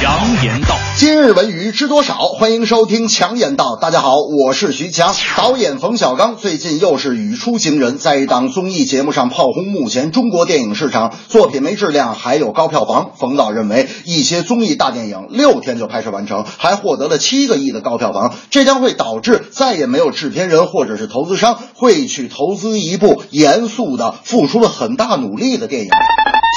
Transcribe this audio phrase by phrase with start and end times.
[0.00, 0.76] 强言道。
[0.96, 2.28] 今日文娱知多少？
[2.28, 3.76] 欢迎收听强言道。
[3.80, 5.12] 大家好，我是徐强。
[5.36, 13.10] 导演冯小刚最近又是语出惊人，在一档综艺节目上炮轰目前中国电影市场作品没质量，还有高票房。
[13.18, 25.90] 冯导认为，一些综艺大电影六天就拍摄完成，还获得了七个亿的高票房，这将会导致再也没有制片人或者是投资商会去投资一部严肃的、付出了很大努力的电影。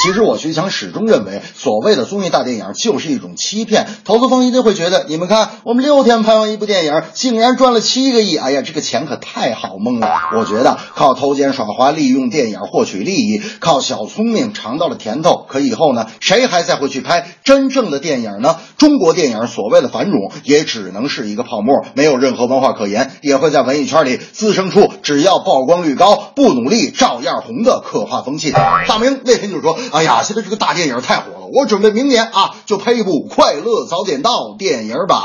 [0.02, 3.86] 其实我徐强始终认为，所谓的综艺大电影就是一种欺骗。
[4.04, 10.10] 投资方一定会觉得，你们看，我们六天拍完一部电影，竟然赚了七个亿，哎呀，这个钱可太好蒙了。
[10.36, 18.58] 我觉得靠偷奸耍滑，利用电影获取利益，靠小聪明尝到了甜头，可以后呢，谁还再会去拍真正的电影呢？
[18.80, 28.50] 中国电影所谓的繁荣，也只能是一个泡沫，没有任何文化可言，也会在文艺圈里滋生出只要曝光率高，不努力照样红的可怕风气。
[28.50, 29.78] 大明那天就说。
[29.92, 35.22] 哎呀，现在这个大电影太火了，我准备明年啊就拍一部《快乐早点到》电影版。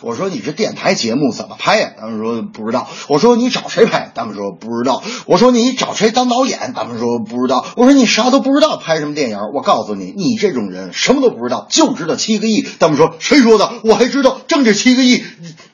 [0.00, 1.90] 我说你这电台节目怎么拍呀？
[1.98, 2.88] 他们说不知道。
[3.08, 4.10] 我说你找谁拍？
[4.14, 5.02] 他们说不知道。
[5.26, 6.72] 我说你找谁当导演？
[6.74, 7.66] 他们说不知道。
[7.76, 9.38] 我说你啥都不知道，拍什么电影？
[9.54, 12.66] 我告诉你，你这种人什么都不知道，就知道七个亿。
[12.78, 13.70] 他们说谁说的？
[13.84, 15.22] 我还知道挣这七个亿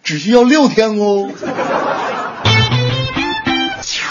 [0.03, 1.29] 只需要六天哦。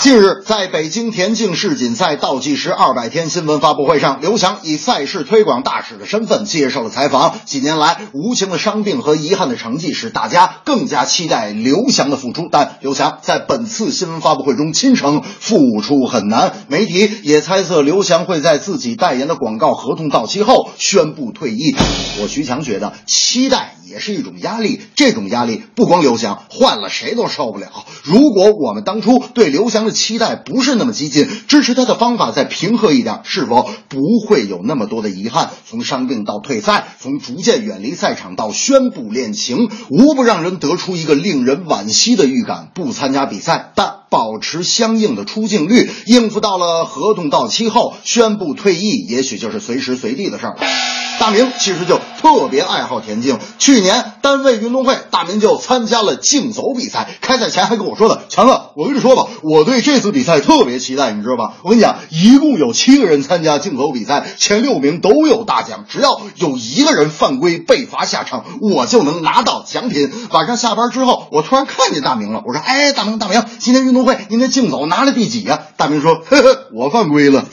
[0.01, 7.39] 近日，在北京田径世锦赛倒计时二百天新闻发布会上，刘翔以赛事推广大使的身份接受了采访。
[7.45, 12.47] 几年来，无情的伤病和遗憾的成绩使大家更加期待刘翔的复出。
[12.51, 21.75] 但刘翔在本次新闻发布会中亲称复出很难，媒体也猜测刘翔会在自己代言的广告合同到期后宣布退役。
[22.19, 27.67] 我徐强觉得，期待也是一种压力，这种压力不光刘翔，换了谁都受不了。
[28.01, 35.51] 如果我们当初对刘翔期待不是那么激进，支持他的方法再平和一点，是否不会有那么多的遗憾？
[35.69, 42.69] 从伤病到退赛，从逐渐远离赛场到宣布恋情，无不让人得出一个令人惋惜的预感。
[42.73, 50.90] 不参加比赛，但保持相应的出镜率，应付到了合同到期后宣布退役，也许就是随时随地的事儿。
[51.21, 57.07] 大明其实就特别爱好田径，去年单位运动会，大明就参加了竞走比赛。
[57.21, 61.53] 开赛前还跟我说的：“强子，我跟你说吧，我对这次比赛特别期待，你知道吧？
[61.61, 77.45] 我跟你讲，一共有七个人参加竞走比赛，前六名都有大奖，只要有一个人犯规被罚下场，我就能拿到奖品。”晚上下班之后，我突然看见大明了，我说：“哎，大明，大明，今天运动会您的竞走拿了第几呀、大明说：“呵呵，我犯规了。”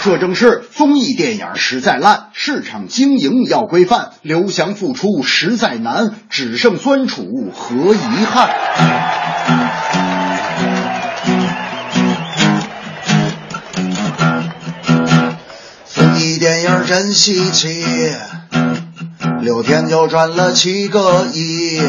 [0.00, 4.10] 这正是综艺电影实在烂，市场经营要规范。
[4.22, 8.48] 刘翔复出实在难，只剩酸楚和遗憾。
[15.84, 17.84] 综艺电影真稀奇，
[19.40, 21.82] 六天就赚了七个亿。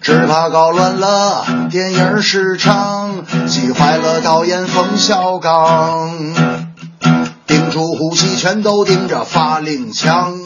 [0.00, 6.47] 只怕搞乱了电影市场，急坏了导演冯小刚。
[7.86, 10.38] 呼吸，全都盯着发令枪。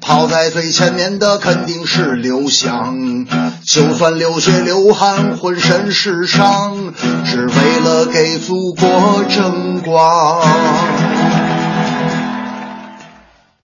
[0.00, 3.26] 跑在最前面的肯定是刘翔，
[3.64, 6.94] 就算流血流汗，浑身是伤，
[7.24, 10.42] 只为了给祖国争光。